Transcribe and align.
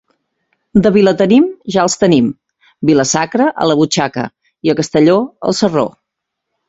De 0.85 0.91
Vilatenim, 0.93 1.43
ja 1.75 1.83
els 1.89 1.97
tenim; 2.03 2.31
Vila-sacra, 2.91 3.51
a 3.67 3.71
la 3.73 3.77
butxaca, 3.83 4.25
i 4.69 4.75
a 4.75 4.79
Castelló, 4.81 5.19
al 5.51 5.59
sarró. 5.63 5.87